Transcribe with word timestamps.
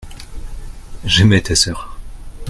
J’aimai 1.05 1.43
ta 1.43 1.53
sœur. 1.53 1.99